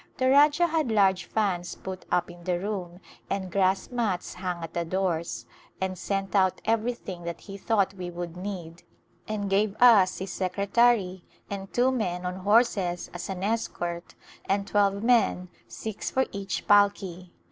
[0.17, 4.73] The Rajah had large fans put up in the room and grass mats hung at
[4.73, 5.45] the doors,
[5.79, 8.83] and sent out everything that he thought we A New Co7npanion would need,
[9.27, 14.15] and gave us his secretary and two men on horses as an escort,
[14.49, 17.29] and twelve men, six for each palki.